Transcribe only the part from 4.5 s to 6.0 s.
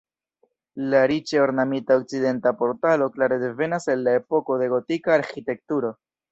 de gotika arĥitekturo.